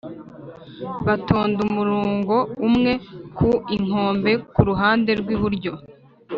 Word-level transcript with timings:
batonda 1.05 1.59
umurungo 1.67 2.35
umwe 2.67 2.91
ku 3.37 3.49
inkombe 3.75 4.31
kuruhande 4.53 5.11
rw' 5.21 5.31
iburyo 5.35 5.73